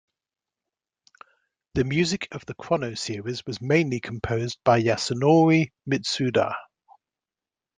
[1.75, 6.55] The music of the "Chrono" series was mainly composed by Yasunori Mitsuda.